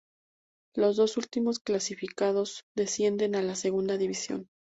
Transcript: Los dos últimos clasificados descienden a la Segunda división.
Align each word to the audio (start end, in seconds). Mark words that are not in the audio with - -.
Los 0.75 0.95
dos 0.95 1.15
últimos 1.17 1.59
clasificados 1.59 2.63
descienden 2.75 3.35
a 3.35 3.43
la 3.43 3.53
Segunda 3.53 3.97
división. 3.97 4.47